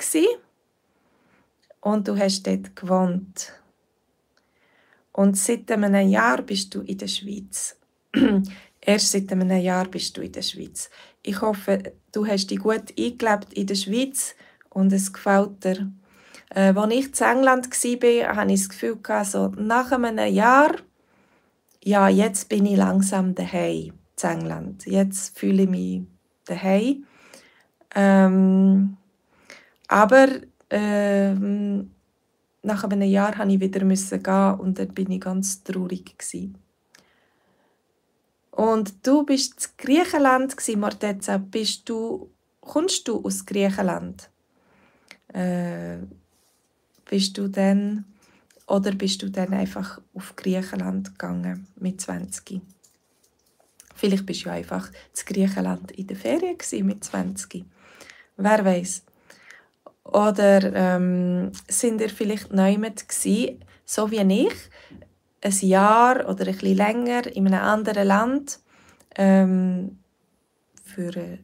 und 1.80 2.06
du 2.06 2.16
hast 2.16 2.46
dort 2.46 2.76
gewohnt. 2.76 3.52
Und 5.12 5.38
seit 5.38 5.70
einem 5.70 6.08
Jahr 6.08 6.42
bist 6.42 6.74
du 6.74 6.80
in 6.80 6.98
der 6.98 7.06
Schweiz. 7.06 7.76
Erst 8.80 9.12
seit 9.12 9.32
einem 9.32 9.58
Jahr 9.58 9.86
bist 9.88 10.16
du 10.16 10.20
in 10.20 10.32
der 10.32 10.42
Schweiz. 10.42 10.90
Ich 11.22 11.40
hoffe, 11.40 11.94
du 12.12 12.26
hast 12.26 12.50
dich 12.50 12.58
gut 12.58 12.92
eingelebt 12.98 13.52
in 13.54 13.66
der 13.66 13.76
Schweiz 13.76 14.34
und 14.70 14.92
es 14.92 15.12
gefällt 15.12 15.64
dir. 15.64 15.90
Äh, 16.50 16.74
als 16.74 16.92
ich 16.92 17.20
in 17.20 17.26
England 17.26 17.66
war, 17.66 18.36
hatte 18.36 18.52
ich 18.52 18.60
das 18.60 18.68
Gefühl, 18.68 18.98
so 19.24 19.48
nach 19.56 19.92
einem 19.92 20.32
Jahr, 20.32 20.76
ja, 21.82 22.08
jetzt 22.08 22.48
bin 22.48 22.66
ich 22.66 22.76
langsam 22.76 23.34
daheim 23.34 23.92
in 24.22 24.28
England. 24.28 24.86
Jetzt 24.86 25.38
fühle 25.38 25.64
ich 25.64 25.68
mich 25.68 26.02
daheim. 26.44 27.04
Ähm, 27.94 28.96
aber 29.88 30.28
ähm, 30.70 31.90
nach 32.62 32.84
einem 32.84 33.02
Jahr 33.02 33.36
musste 33.36 33.54
ich 33.54 33.60
wieder 33.60 33.80
gehen 34.18 34.60
und 34.60 34.78
dann 34.78 34.88
bin 34.88 35.10
ich 35.10 35.20
ganz 35.20 35.62
traurig. 35.62 36.16
Gewesen. 36.18 36.58
Und 38.50 39.06
du 39.06 39.24
bist 39.24 39.76
in 39.78 39.84
Griechenland, 39.84 40.54
Morteza. 40.76 41.38
Bist 41.38 41.88
du, 41.88 42.30
kommst 42.60 43.08
du 43.08 43.20
aus 43.24 43.44
Griechenland? 43.44 44.30
Äh, 45.32 45.98
bist 47.08 47.38
du 47.38 47.48
dann, 47.48 48.04
oder 48.66 48.92
bist 48.92 49.22
du 49.22 49.30
dann 49.30 49.52
einfach 49.52 50.00
auf 50.14 50.36
Griechenland 50.36 51.10
gegangen 51.10 51.66
mit 51.76 52.00
20? 52.00 52.60
Vielleicht 53.94 54.26
bist 54.26 54.44
du 54.44 54.50
einfach 54.50 54.90
zu 55.12 55.24
Griechenland 55.24 55.92
in 55.92 56.06
der 56.06 56.16
Ferien 56.16 56.58
mit 56.86 57.04
20. 57.04 57.64
Wer 58.36 58.64
weiß? 58.64 59.02
Oder 60.04 60.72
ähm, 60.74 61.52
sind 61.68 62.00
ihr 62.00 62.10
vielleicht 62.10 62.52
neu 62.52 62.76
mit 62.76 63.04
so 63.86 64.10
wie 64.10 64.16
ich, 64.16 64.54
ein 65.42 65.68
Jahr 65.68 66.28
oder 66.28 66.46
ein 66.46 66.52
bisschen 66.52 66.76
länger 66.76 67.26
in 67.34 67.46
einem 67.46 67.60
anderen 67.60 68.08
Land 68.08 68.60
ähm, 69.16 69.98
für, 70.82 71.16
äh, 71.16 71.38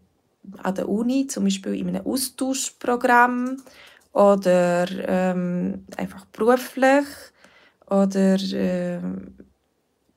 an 0.58 0.74
der 0.74 0.88
Uni, 0.88 1.26
zum 1.26 1.44
Beispiel 1.44 1.74
in 1.74 1.88
einem 1.88 2.06
Austauschprogramm 2.06 3.62
oder 4.12 4.86
ähm, 5.08 5.86
einfach 5.96 6.24
beruflich 6.26 7.06
oder 7.88 8.34
äh, 8.34 9.00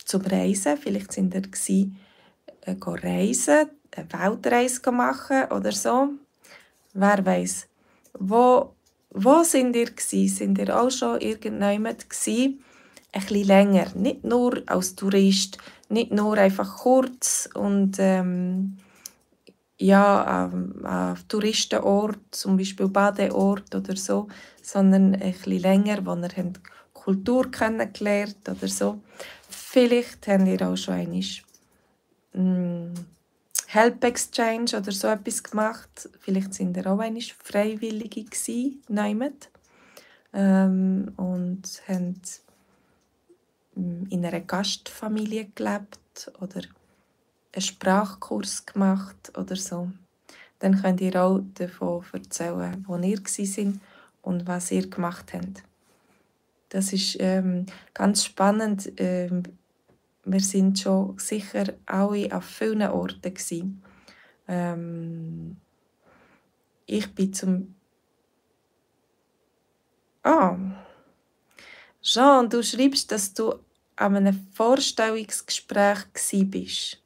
zum 0.04 0.22
Reisen. 0.22 0.78
Vielleicht 0.78 1.12
sind 1.12 1.34
ihr 1.34 1.42
gewesen, 1.42 1.98
äh, 2.62 2.76
reisen, 2.80 3.70
eine 3.96 4.14
Weltreise 4.14 4.92
machen 4.92 5.46
oder 5.52 5.72
so. 5.72 6.10
Wer 6.94 7.26
weiß? 7.26 7.68
Wo, 8.20 8.76
wo 9.12 9.44
sind 9.44 9.76
ihr 9.76 9.92
gewesen? 9.92 10.36
Sind 10.36 10.58
ihr 10.58 10.80
auch 10.80 10.92
schon 10.92 11.22
irgendjemand 11.22 12.10
gewesen? 12.10 12.64
ein 13.14 13.22
bisschen 13.22 13.48
länger, 13.48 13.88
nicht 13.96 14.24
nur 14.24 14.64
als 14.66 14.96
Tourist, 14.96 15.60
nicht 15.88 16.12
nur 16.12 16.38
einfach 16.38 16.78
kurz 16.78 17.48
und 17.54 17.98
ähm, 18.00 18.78
ja, 19.78 20.24
an, 20.24 20.86
an 20.86 21.18
Touristenort, 21.28 22.20
zum 22.32 22.58
Beispiel 22.58 22.88
Badeort 22.88 23.74
oder 23.76 23.96
so, 23.96 24.28
sondern 24.62 25.14
bisschen 25.34 25.60
länger, 25.60 26.06
wo 26.06 26.16
ihr 26.16 26.30
habt 26.38 26.60
Kultur 26.94 27.52
kennengelernt 27.52 28.48
oder 28.48 28.68
so. 28.68 29.02
Vielleicht 29.50 30.28
habt 30.28 30.48
ihr 30.48 30.62
auch 30.68 30.78
schon 30.78 30.94
einmal 30.94 31.24
mm, 32.34 32.94
Help 33.68 34.04
Exchange 34.04 34.78
oder 34.78 34.92
so 34.92 35.08
etwas 35.08 35.44
gemacht. 35.44 36.10
Vielleicht 36.20 36.54
sind 36.54 36.78
ihr 36.78 36.86
auch 36.88 37.00
einmal 37.00 37.22
Freiwillige 37.22 38.24
gewesen, 38.24 38.82
ähm, 40.34 41.12
und 41.18 41.82
habt 41.88 42.42
in 43.76 44.26
einer 44.26 44.42
Gastfamilie 44.42 45.50
gelebt 45.56 46.32
oder 46.40 46.62
einen 47.54 47.62
Sprachkurs 47.62 48.66
gemacht 48.66 49.32
oder 49.38 49.56
so, 49.56 49.92
dann 50.60 50.82
könnt 50.82 51.02
ihr 51.02 51.22
auch 51.22 51.42
davon 51.54 52.04
erzählen, 52.12 52.84
wo 52.88 52.98
ihr 52.98 53.20
sind 53.26 53.80
und 54.22 54.48
was 54.48 54.72
ihr 54.72 54.90
gemacht 54.90 55.34
habt. 55.34 55.64
Das 56.70 56.92
ist 56.92 57.18
ähm, 57.20 57.66
ganz 57.94 58.26
spannend. 58.26 58.92
Ähm, 58.98 59.44
wir 60.26 60.40
sind 60.40 60.80
schon 60.80 61.18
sicher 61.20 61.66
alle 61.86 62.36
auf 62.36 62.46
vielen 62.46 62.82
Orten. 62.82 63.84
Ähm, 64.48 65.58
ich 66.86 67.14
bin 67.14 67.34
zum 67.34 67.76
Ah, 70.26 70.58
Jean, 72.02 72.50
du 72.50 72.64
schreibst, 72.64 73.12
dass 73.12 73.34
du 73.34 73.56
an 73.98 74.16
einem 74.16 74.48
Vorstellungsgespräch 74.54 76.06
bist. 76.46 77.03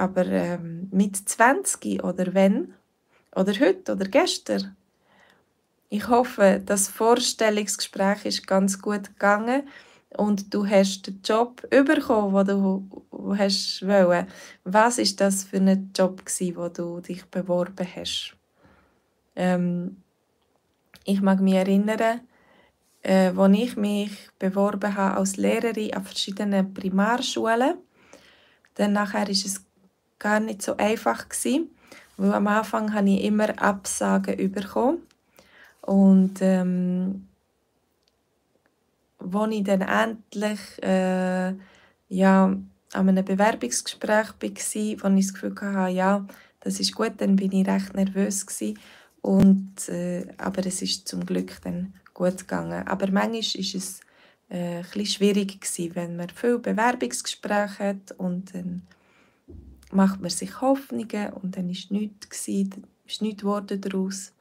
Aber 0.00 0.24
ähm, 0.24 0.88
mit 0.92 1.14
20 1.14 2.02
oder 2.02 2.32
wenn? 2.32 2.72
Oder 3.36 3.52
heute 3.60 3.92
oder 3.92 4.06
gestern? 4.06 4.74
Ich 5.90 6.08
hoffe, 6.08 6.62
das 6.64 6.88
Vorstellungsgespräch 6.88 8.24
ist 8.24 8.46
ganz 8.46 8.80
gut 8.80 9.08
gegangen 9.08 9.68
und 10.16 10.54
du 10.54 10.66
hast 10.66 11.06
den 11.06 11.20
Job 11.22 11.60
bekommen, 11.68 12.46
den 12.46 12.62
du 12.62 13.36
hast 13.36 13.86
wollen. 13.86 14.26
Was 14.64 14.96
ist 14.96 15.20
das 15.20 15.44
für 15.44 15.58
ein 15.58 15.90
Job 15.94 16.24
gsi, 16.24 16.56
wo 16.56 16.70
du 16.70 17.00
dich 17.00 17.26
beworben 17.26 17.86
hast? 17.94 18.34
Ähm, 19.36 19.98
ich 21.04 21.20
mag 21.20 21.40
mich 21.40 21.56
erinnern, 21.56 22.22
äh, 23.02 23.32
als 23.36 23.54
ich 23.54 23.76
mich 23.76 24.30
beworben 24.38 24.96
habe 24.96 25.18
als 25.18 25.36
Lehrerin 25.36 25.92
an 25.92 26.04
verschiedenen 26.04 26.72
Primarschulen. 26.72 27.74
Dann 28.76 28.94
nachher 28.94 29.28
ist 29.28 29.44
es 29.44 29.69
gar 30.20 30.38
nicht 30.38 30.62
so 30.62 30.76
einfach 30.76 31.28
gewesen, 31.28 31.70
weil 32.16 32.32
am 32.32 32.46
Anfang 32.46 32.94
habe 32.94 33.10
ich 33.10 33.24
immer 33.24 33.60
Absagen 33.60 34.52
bekommen. 34.52 34.98
Und 35.80 36.40
ähm, 36.40 37.26
als 39.18 39.52
ich 39.52 39.64
dann 39.64 39.80
endlich 39.80 40.60
äh, 40.82 41.54
ja, 42.08 42.44
an 42.92 43.08
einem 43.08 43.24
Bewerbungsgespräch 43.24 44.28
war, 44.28 44.32
wo 44.40 45.16
ich 45.16 45.26
das 45.26 45.34
Gefühl 45.34 45.54
hatte, 45.60 45.92
ja, 45.92 46.26
das 46.60 46.78
ist 46.78 46.94
gut, 46.94 47.14
dann 47.18 47.36
bin 47.36 47.52
ich 47.52 47.66
recht 47.66 47.94
nervös. 47.94 48.46
Und, 49.22 49.88
äh, 49.88 50.26
aber 50.38 50.66
es 50.66 50.82
ist 50.82 51.08
zum 51.08 51.24
Glück 51.26 51.60
dann 51.62 51.94
gut 52.14 52.38
gegangen. 52.38 52.86
Aber 52.86 53.10
manchmal 53.10 53.32
war 53.32 53.40
es 53.40 54.00
äh, 54.48 54.78
ein 54.78 54.82
bisschen 54.82 55.06
schwierig 55.06 55.60
wenn 55.94 56.16
man 56.16 56.28
viele 56.30 56.58
Bewerbungsgespräche 56.58 57.78
hat 57.78 58.12
und 58.18 58.54
dann 58.54 58.82
macht 59.90 60.20
man 60.20 60.30
sich 60.30 60.60
Hoffnungen 60.60 61.32
und 61.32 61.56
dann 61.56 61.68
ist 61.68 61.90
nichts 61.90 62.28
gewesen, 62.28 62.86
ist 63.06 63.22
nichts 63.22 63.42
geworden 63.42 63.80
daraus. 63.80 64.32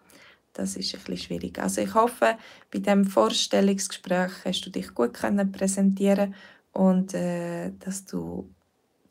Das 0.53 0.75
ist 0.75 0.91
bisschen 0.91 1.17
schwierig. 1.17 1.59
Also 1.59 1.81
ich 1.81 1.93
hoffe, 1.93 2.37
bei 2.71 2.79
diesem 2.79 3.05
Vorstellungsgespräch 3.05 4.31
hast 4.45 4.61
du 4.65 4.69
dich 4.71 4.93
gut 4.93 5.13
können 5.13 5.51
präsentieren 5.51 6.35
und 6.73 7.13
äh, 7.13 7.71
dass 7.79 8.05
du 8.05 8.49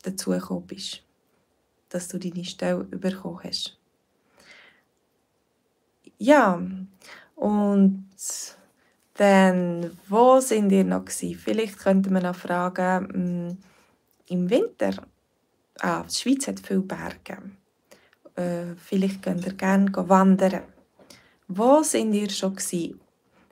dazu 0.03 0.31
gekommen 0.31 0.67
bist, 0.67 1.03
dass 1.89 2.07
du 2.07 2.19
deine 2.19 2.45
Stelle 2.45 2.83
bekommen 2.83 3.39
hast. 3.43 3.77
Ja, 6.17 6.61
und 7.35 8.05
dann, 9.13 9.97
wo 10.07 10.39
sind 10.39 10.71
ihr 10.71 10.83
noch 10.83 11.05
gewesen? 11.05 11.39
Vielleicht 11.39 11.79
könnte 11.79 12.11
man 12.11 12.23
noch 12.23 12.35
fragen, 12.35 13.07
hm, 13.13 13.57
im 14.27 14.49
Winter, 14.49 15.07
ah, 15.81 16.03
die 16.03 16.15
Schweiz 16.15 16.47
hat 16.47 16.59
viele 16.59 16.81
Berge. 16.81 17.37
Äh, 18.35 18.75
vielleicht 18.75 19.21
könnt 19.21 19.45
ihr 19.45 19.53
gerne 19.53 19.91
wandern. 19.93 20.63
Wo 21.47 21.83
sind 21.83 22.13
ihr 22.13 22.29
schon 22.29 22.55
gewesen? 22.55 22.99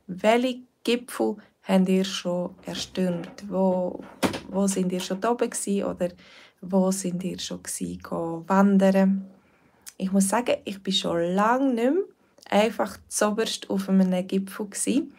Welche 0.07 0.61
Gipfel 0.83 1.37
habt 1.63 1.89
ihr 1.89 2.05
schon 2.05 2.55
erstürmt? 2.65 3.43
Wo, 3.49 4.03
wo 4.49 4.67
sind 4.67 4.91
ihr 4.91 4.99
schon 4.99 5.23
oben 5.25 5.49
gewesen? 5.49 5.83
Oder 5.83 6.09
wo 6.61 6.91
sind 6.91 7.23
ihr 7.23 7.39
schon 7.39 7.63
gewesen, 7.63 8.01
wandern? 8.47 9.27
Ich 9.97 10.11
muss 10.11 10.29
sagen, 10.29 10.57
ich 10.63 10.81
bin 10.81 10.93
schon 10.93 11.33
lange 11.33 11.73
nicht 11.73 11.93
mehr 11.93 12.03
einfach 12.49 12.97
zoberst 13.07 13.69
auf 13.69 13.89
einem 13.89 14.27
Gipfel 14.27 14.67
gewesen. 14.67 15.13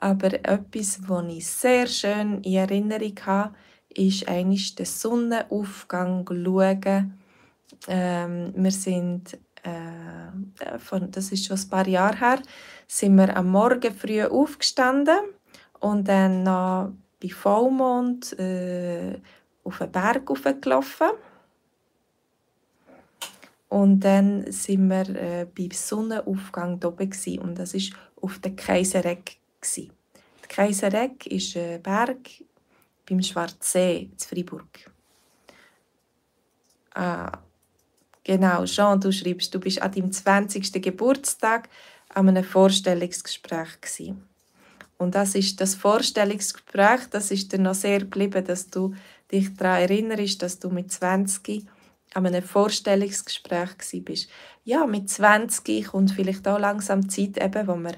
Aber 0.00 0.32
etwas, 0.32 1.00
was 1.08 1.32
ich 1.32 1.46
sehr 1.46 1.86
schön 1.86 2.42
in 2.42 2.54
Erinnerung 2.54 3.14
habe, 3.26 3.54
ist 3.98 4.28
eigentlich 4.28 4.74
den 4.74 4.86
Sonnenaufgang 4.86 6.26
schauen. 6.26 7.18
Ähm, 7.86 8.52
wir 8.56 8.70
sind 8.70 9.38
äh, 9.62 10.78
von, 10.78 11.10
das 11.10 11.32
ist 11.32 11.46
schon 11.46 11.58
ein 11.58 11.68
paar 11.68 11.86
Jahre 11.86 12.18
her, 12.18 12.42
sind 12.86 13.16
wir 13.16 13.36
am 13.36 13.50
Morgen 13.50 13.94
früh 13.94 14.22
aufgestanden 14.22 15.18
und 15.80 16.08
dann 16.08 16.42
noch 16.44 16.92
bei 17.20 17.28
Vollmond 17.28 18.38
äh, 18.38 19.20
auf 19.64 19.78
den 19.78 19.92
Berg 19.92 20.62
gelaufen. 20.62 21.08
Und 23.68 24.00
dann 24.00 24.50
sind 24.50 24.88
wir 24.88 25.08
äh, 25.10 25.46
beim 25.54 25.70
Sonnenaufgang 25.72 26.82
oben 26.82 27.10
gewesen, 27.10 27.40
und 27.40 27.58
das 27.58 27.74
ist 27.74 27.92
auf 28.20 28.38
der 28.38 28.56
Kaisereck. 28.56 29.36
Der 29.76 30.48
Kaisereck 30.48 31.26
ist 31.26 31.54
ein 31.56 31.82
Berg 31.82 32.30
beim 33.08 33.22
Schwarzsee 33.22 34.10
in 34.12 34.18
Freiburg. 34.18 34.90
Ah, 36.94 37.38
Genau, 38.28 38.66
Jean, 38.66 39.00
du 39.00 39.10
schreibst, 39.10 39.54
du 39.54 39.58
bist 39.58 39.80
an 39.80 39.90
deinem 39.90 40.12
20. 40.12 40.82
Geburtstag 40.82 41.70
an 42.10 42.28
einem 42.28 42.44
Vorstellungsgespräch 42.44 43.80
gewesen. 43.80 44.22
Und 44.98 45.14
das 45.14 45.34
ist 45.34 45.58
das 45.62 45.74
Vorstellungsgespräch, 45.74 47.06
das 47.10 47.30
ist 47.30 47.50
dir 47.50 47.58
noch 47.58 47.72
sehr 47.72 48.00
geblieben, 48.00 48.44
dass 48.44 48.68
du 48.68 48.94
dich 49.32 49.54
daran 49.56 49.80
erinnerst, 49.80 50.42
dass 50.42 50.58
du 50.58 50.68
mit 50.68 50.92
20 50.92 51.64
an 52.12 52.26
einem 52.26 52.42
Vorstellungsgespräch 52.42 54.04
bist. 54.04 54.28
Ja, 54.62 54.84
mit 54.84 55.08
20 55.08 55.86
kommt 55.86 56.10
vielleicht 56.10 56.46
auch 56.48 56.58
langsam 56.58 57.08
Zeit, 57.08 57.42
eben, 57.42 57.66
wo 57.66 57.76
man 57.76 57.96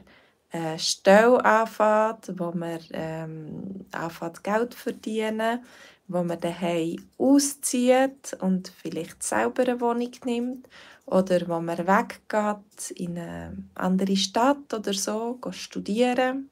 äh, 0.52 0.78
Stelle 0.78 1.44
anfängt, 1.44 2.38
wo 2.38 2.52
man 2.52 2.80
ähm, 2.92 3.86
anfängt 3.92 4.42
Geld 4.42 4.74
verdienen, 4.74 5.64
wo 6.08 6.22
man 6.22 6.40
daheim 6.40 6.96
auszieht 7.18 8.36
und 8.40 8.68
vielleicht 8.68 9.22
selber 9.22 9.62
eine 9.62 9.80
Wohnung 9.80 10.10
nimmt 10.24 10.68
oder 11.06 11.46
wo 11.48 11.60
man 11.60 11.78
weggeht 11.78 12.90
in 12.94 13.18
eine 13.18 13.56
andere 13.74 14.16
Stadt 14.16 14.72
oder 14.74 14.92
so, 14.92 15.38
geht 15.40 15.54
studieren. 15.54 16.50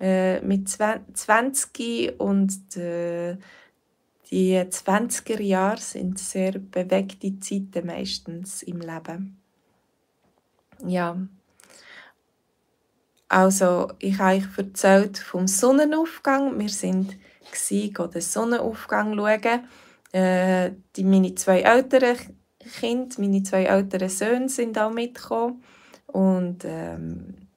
Äh, 0.00 0.40
mit 0.40 0.68
20 0.68 2.18
und 2.18 2.76
äh, 2.76 3.36
die 4.30 4.56
20er 4.56 5.40
Jahre 5.40 5.80
sind 5.80 6.18
sehr 6.18 6.52
bewegte 6.52 7.38
Zeiten 7.38 7.86
meistens 7.86 8.62
im 8.62 8.80
Leben. 8.80 9.40
Ja. 10.84 11.16
Also, 13.32 13.88
ich 13.98 14.18
habe 14.18 14.36
euch 14.36 14.58
erzählt 14.58 15.16
vom 15.16 15.46
Sonnenaufgang. 15.46 16.58
Wir 16.58 16.68
sind 16.68 17.16
gehen 17.50 18.10
den 18.10 18.20
Sonnenaufgang 18.20 19.16
schauen. 19.16 19.64
Äh, 20.12 20.72
die, 20.94 21.02
meine 21.02 21.34
zwei 21.34 21.60
älteren 21.62 22.18
Kinder, 22.78 23.16
meine 23.18 23.42
zwei 23.42 23.64
älteren 23.64 24.10
Söhne 24.10 24.50
sind 24.50 24.78
auch 24.78 24.92
mitgekommen. 24.92 25.62
Und 26.08 26.58
ähm, 26.66 27.48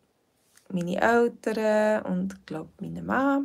meine 0.71 1.01
Eltern 1.01 2.05
und 2.05 2.47
glaube 2.47 2.69
meine 2.79 3.01
Mama. 3.01 3.43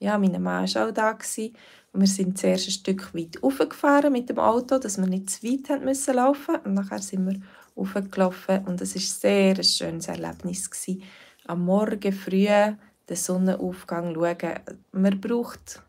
Ja, 0.00 0.18
meine 0.18 0.40
Mama 0.40 0.66
war 0.74 0.88
auch 0.88 0.92
da. 0.92 1.12
Gewesen. 1.12 1.54
Wir 1.92 2.08
sind 2.08 2.36
zuerst 2.36 2.66
ein 2.66 2.72
Stück 2.72 3.14
weit 3.14 3.40
hochgefahren 3.42 4.12
mit 4.12 4.28
dem 4.28 4.40
Auto, 4.40 4.78
dass 4.78 4.98
wir 4.98 5.06
nicht 5.06 5.30
zu 5.30 5.44
weit 5.44 5.68
haben 5.68 5.84
müssen 5.84 6.16
laufen 6.16 6.56
Und 6.64 6.74
nachher 6.74 7.00
sind 7.00 7.26
wir 7.28 7.40
hochgelaufen 7.76 8.64
und 8.66 8.80
es 8.80 8.96
war 8.96 9.02
sehr 9.02 9.56
ein 9.56 9.62
schönes 9.62 10.08
Erlebnis. 10.08 10.68
Gewesen. 10.68 11.02
Am 11.50 11.64
Morgen 11.64 12.12
früh 12.12 12.46
den 12.46 13.16
Sonnenaufgang 13.16 14.14
schauen. 14.14 14.60
Man 14.92 15.20
braucht 15.20 15.82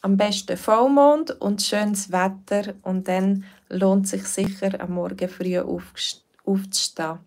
am 0.00 0.16
besten 0.16 0.56
Vollmond 0.56 1.32
und 1.40 1.60
schönes 1.60 2.12
Wetter 2.12 2.74
und 2.82 3.08
dann 3.08 3.42
lohnt 3.68 4.06
sich 4.06 4.22
sicher 4.28 4.80
am 4.80 4.92
Morgen 4.92 5.28
früh 5.28 5.58
aufzustehen. 5.58 7.18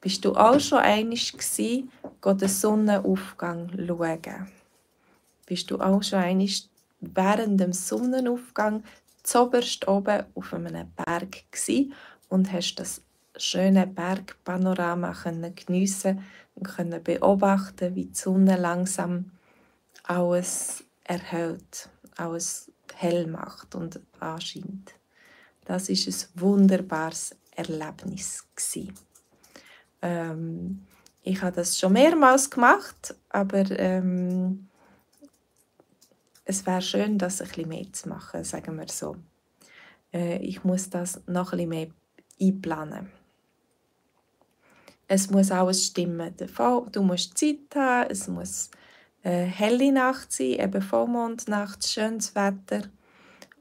Bist 0.00 0.24
du 0.24 0.34
auch 0.34 0.58
schon 0.58 0.78
einig 0.78 1.32
gsi, 1.38 1.88
den 2.24 2.48
Sonnenaufgang 2.48 3.70
schauen? 3.86 4.48
Bist 5.46 5.70
du 5.70 5.78
auch 5.78 6.02
schon 6.02 6.18
einig 6.18 6.68
während 7.00 7.60
dem 7.60 7.72
Sonnenaufgang 7.72 8.82
zoberst 9.22 9.86
oben 9.86 10.24
auf 10.34 10.54
einem 10.54 10.90
Berg 10.96 11.44
gsi 11.52 11.92
und 12.28 12.52
hast 12.52 12.74
das 12.80 13.00
schöne 13.38 13.86
Bergpanorama 13.86 15.12
können 15.12 15.54
geniessen 15.54 16.24
und 16.54 16.64
können 16.64 17.02
beobachten, 17.02 17.94
wie 17.94 18.06
die 18.06 18.14
Sonne 18.14 18.56
langsam 18.56 19.32
alles 20.02 20.84
erhält, 21.04 21.88
alles 22.16 22.70
hell 22.94 23.26
macht 23.26 23.74
und 23.74 24.00
anscheint. 24.20 24.94
Das 25.64 25.88
ist 25.88 26.08
ein 26.08 26.40
wunderbares 26.40 27.36
Erlebnis 27.54 28.46
Ähm, 30.00 30.86
ich 31.22 31.42
habe 31.42 31.56
das 31.56 31.78
schon 31.78 31.92
mehrmals 31.92 32.50
gemacht, 32.50 33.14
aber 33.28 33.70
ähm, 33.78 34.68
es 36.44 36.64
wäre 36.64 36.80
schön, 36.80 37.18
das 37.18 37.42
ein 37.42 37.48
bisschen 37.48 37.68
mehr 37.68 37.92
zu 37.92 38.08
machen, 38.08 38.44
sagen 38.44 38.78
wir 38.78 38.88
so. 38.88 39.16
Äh, 40.12 40.38
ich 40.38 40.64
muss 40.64 40.88
das 40.88 41.20
noch 41.26 41.52
ein 41.52 41.58
bisschen 41.58 41.68
mehr 41.68 41.88
einplanen. 42.40 43.17
Es 45.08 45.30
muss 45.30 45.50
alles 45.50 45.86
stimmen. 45.86 46.34
Du 46.92 47.02
musst 47.02 47.38
Zeit 47.38 47.74
haben, 47.74 48.10
es 48.10 48.28
muss 48.28 48.70
eine 49.22 49.42
äh, 49.42 49.46
helle 49.46 49.90
Nacht 49.90 50.32
sein, 50.32 50.60
eben 50.60 50.82
Vollmondnacht, 50.82 51.86
schönes 51.86 52.34
Wetter 52.34 52.82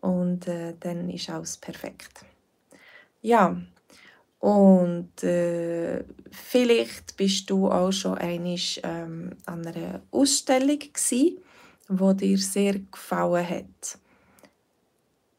und 0.01 0.47
äh, 0.47 0.73
dann 0.79 1.09
ist 1.09 1.29
alles 1.29 1.57
perfekt. 1.57 2.25
Ja, 3.21 3.57
und 4.39 5.23
äh, 5.23 6.03
vielleicht 6.31 7.17
bist 7.17 7.49
du 7.49 7.69
auch 7.69 7.91
schon 7.91 8.17
einmal 8.17 8.59
ähm, 8.83 9.31
an 9.45 9.65
einer 9.65 10.01
Ausstellung 10.11 10.79
gsi, 10.93 11.39
wo 11.87 12.13
dir 12.13 12.37
sehr 12.37 12.75
gefallen 12.91 13.49
hat. 13.49 13.97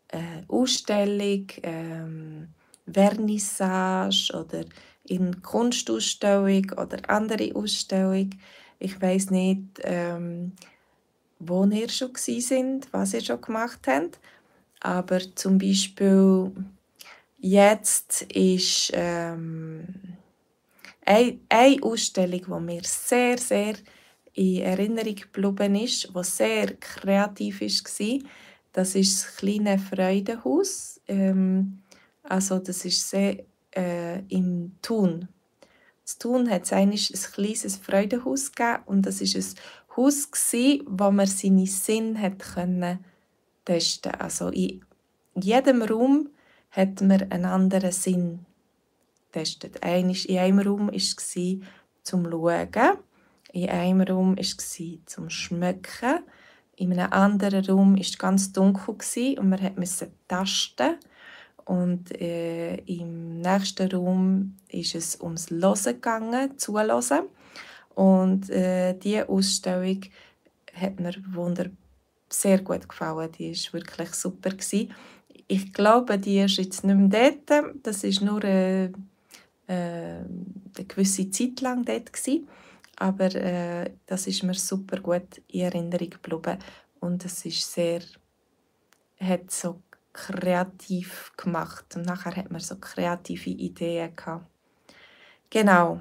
Äh, 0.08 0.42
Ausstellung, 0.48 1.46
ähm, 1.62 2.48
Vernissage 2.90 4.32
oder 4.34 4.64
in 5.08 5.42
Kunstausstellung 5.42 6.70
oder 6.72 6.98
andere 7.08 7.54
Ausstellung. 7.54 8.30
Ich 8.78 9.00
weiß 9.00 9.30
nicht, 9.30 9.62
ähm, 9.82 10.52
wo 11.38 11.64
ihr 11.64 11.88
schon 11.88 12.14
sind, 12.14 12.88
was 12.92 13.14
ihr 13.14 13.20
schon 13.20 13.40
gemacht 13.40 13.80
habt. 13.86 14.18
Aber 14.80 15.20
zum 15.34 15.58
Beispiel 15.58 16.52
jetzt 17.38 18.22
ist 18.22 18.90
ähm, 18.94 19.84
eine, 21.04 21.82
Ausstellung, 21.82 22.42
die 22.46 22.74
mir 22.74 22.82
sehr, 22.84 23.38
sehr 23.38 23.74
in 24.34 24.62
Erinnerung 24.62 25.16
geblieben 25.16 25.74
ist, 25.76 26.10
die 26.14 26.24
sehr 26.24 26.76
kreativ 26.76 27.60
war. 27.60 28.18
Das 28.72 28.94
ist 28.94 29.24
das 29.24 29.36
kleine 29.36 29.78
Freudenhaus. 29.78 31.00
Ähm, 31.08 31.82
also 32.22 32.58
das 32.58 32.84
ist 32.84 33.08
sehr 33.08 33.38
äh, 33.74 34.20
im 34.28 34.76
Thun. 34.82 35.28
In 36.06 36.18
Thun 36.18 36.50
hat 36.50 36.64
es 36.64 36.72
ein 36.72 36.90
kleines 36.90 37.76
Freudenhaus 37.76 38.52
gegeben 38.52 38.82
und 38.86 39.06
das 39.06 39.20
ist 39.20 39.36
ein 39.36 39.96
Haus, 39.96 40.30
gewesen, 40.30 40.84
wo 40.86 41.10
man 41.10 41.26
seine 41.26 41.66
Sinn 41.66 42.20
hat 42.20 42.38
können 42.38 43.04
testen 43.68 44.12
Also 44.12 44.48
in 44.48 44.80
jedem 45.34 45.82
Raum 45.82 46.30
hat 46.70 47.00
man 47.02 47.30
einen 47.30 47.44
anderen 47.44 47.92
Sinn 47.92 48.46
getestet. 49.30 49.84
in 49.84 50.38
einem 50.38 50.58
Raum 50.60 50.88
war 50.88 50.94
es 50.94 51.16
zum 52.02 52.24
Schauen, 52.24 52.68
in 53.52 53.68
einem 53.68 54.00
Raum 54.00 54.36
war 54.36 54.42
es 54.42 54.56
zum 55.06 55.30
Schmecken, 55.30 56.20
in 56.76 56.92
einem 56.92 57.12
anderen 57.12 57.64
Raum 57.66 57.94
war 57.94 58.00
es 58.00 58.16
ganz 58.16 58.52
dunkel 58.52 58.94
und 59.38 59.48
man 59.48 59.74
musste 59.76 60.10
tasten. 60.26 60.96
Und 61.68 62.18
äh, 62.18 62.76
im 62.86 63.42
nächsten 63.42 63.92
Raum 63.92 64.56
ist 64.70 64.94
es 64.94 65.20
ums 65.20 65.50
Hören 65.50 65.84
gegangen, 65.84 66.56
Zuhören. 66.56 67.26
Und 67.94 68.48
äh, 68.48 68.94
diese 68.94 69.28
Ausstellung 69.28 70.00
hat 70.72 70.98
mir 70.98 71.12
wunder 71.30 71.66
sehr 72.30 72.62
gut 72.62 72.88
gefallen. 72.88 73.30
Die 73.32 73.52
war 73.52 73.72
wirklich 73.74 74.14
super. 74.14 74.48
Gewesen. 74.48 74.94
Ich 75.46 75.70
glaube, 75.74 76.18
die 76.18 76.40
ist 76.40 76.56
jetzt 76.56 76.84
nicht 76.84 76.96
mehr 76.96 77.34
dort. 77.46 77.76
Das 77.82 78.02
war 78.02 78.24
nur 78.24 78.44
äh, 78.44 78.84
äh, 78.86 78.90
eine 79.66 80.84
gewisse 80.88 81.30
Zeit 81.30 81.60
lang 81.60 81.84
dort. 81.84 82.14
Gewesen. 82.14 82.48
Aber 82.96 83.34
äh, 83.34 83.90
das 84.06 84.26
ist 84.26 84.42
mir 84.42 84.54
super 84.54 85.00
gut 85.00 85.42
in 85.48 85.60
Erinnerung 85.60 86.08
geblieben. 86.08 86.58
Und 87.00 87.26
es 87.26 87.44
ist 87.44 87.70
sehr, 87.70 88.00
hat 89.20 89.50
so 89.50 89.82
kreativ 90.26 91.32
gemacht. 91.36 91.84
Und 91.94 92.06
nachher 92.06 92.34
hat 92.36 92.50
man 92.50 92.60
so 92.60 92.76
kreative 92.76 93.50
Ideen 93.50 94.14
gehabt. 94.14 94.46
Genau. 95.50 96.00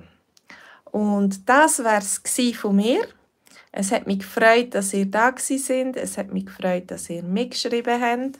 Und 0.92 1.48
das 1.48 1.84
war 1.84 2.00
es 2.00 2.22
von 2.56 2.76
mir. 2.76 3.08
Es 3.72 3.92
hat 3.92 4.08
mich 4.08 4.20
gefreut, 4.20 4.74
dass 4.74 4.94
ihr 4.94 5.06
da 5.06 5.34
sind. 5.38 5.98
Es 5.98 6.18
hat 6.18 6.34
mich 6.34 6.46
gefreut, 6.46 6.90
dass 6.90 7.10
ihr 7.10 7.24
mitgeschrieben 7.24 8.02
habt. 8.02 8.40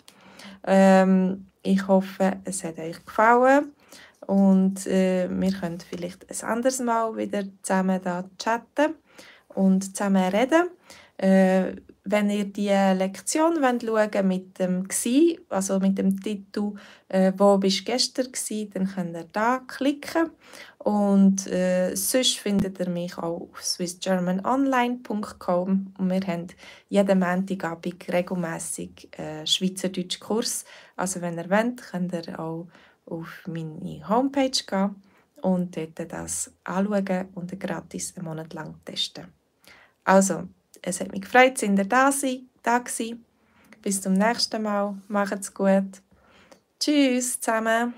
Ähm, 0.66 1.48
ich 1.62 1.88
hoffe, 1.88 2.38
es 2.44 2.64
hat 2.64 2.80
euch 2.80 3.06
gefallen. 3.06 3.74
Und 4.26 4.88
äh, 4.88 5.30
wir 5.30 5.52
können 5.52 5.80
vielleicht 5.80 6.30
ein 6.30 6.50
anderes 6.50 6.80
Mal 6.80 7.16
wieder 7.16 7.44
zusammen 7.62 8.02
da 8.04 8.30
chatten 8.38 8.96
und 9.50 9.96
zusammen 9.96 10.30
reden. 10.30 10.70
Äh, 11.18 11.76
wenn 12.10 12.30
ihr 12.30 12.46
die 12.46 12.70
Lektion 12.70 13.62
wollt 13.62 13.84
schauen 13.84 14.28
mit 14.28 14.58
dem 14.60 14.88
«gsi», 14.88 15.40
also 15.50 15.78
mit 15.80 15.98
dem 15.98 16.18
Titel 16.20 16.74
äh, 17.10 17.34
«Wo 17.38 17.58
bist 17.58 17.86
gestern?» 17.86 18.32
gsi, 18.32 18.70
dann 18.74 18.88
könnt 18.88 19.16
ihr 19.16 19.26
da 19.32 19.62
klicken. 19.68 20.32
Und 20.80 21.48
äh, 21.48 21.96
sonst 21.96 22.38
findet 22.38 22.80
ihr 22.80 22.90
mich 22.90 23.18
auch 23.18 23.50
auf 23.52 23.62
swissgermanonline.com 23.62 25.94
und 25.98 26.10
wir 26.10 26.22
haben 26.22 26.48
jeden 26.88 27.20
Montagabend 27.20 28.08
regelmässig 28.08 29.10
äh, 29.18 29.46
Schweizerdeutsch 29.46 30.22
Kurs. 30.22 30.64
Also 30.96 31.20
wenn 31.22 31.38
ihr 31.38 31.50
wollt, 31.50 31.82
könnt 31.92 32.14
ihr 32.14 32.40
auch 32.40 32.68
auf 33.06 33.44
meine 33.48 34.08
Homepage 34.08 34.50
gehen 34.50 34.96
und 35.42 35.76
dort 35.76 36.10
das 36.12 36.54
anschauen 36.64 37.28
und 37.36 37.60
gratis 37.60 38.16
einen 38.16 38.26
Monat 38.26 38.54
lang 38.54 38.76
testen. 38.86 39.28
Also, 40.06 40.48
es 40.82 41.00
hat 41.00 41.12
mich 41.12 41.22
gefreut, 41.22 41.54
dass 41.54 42.24
ihr 42.24 42.42
da, 42.64 42.80
gewesen. 42.80 43.26
Bis 43.82 44.02
zum 44.02 44.14
nächsten 44.14 44.62
Mal. 44.62 44.98
Macht's 45.08 45.54
gut. 45.54 46.02
Tschüss 46.80 47.40
zusammen. 47.40 47.94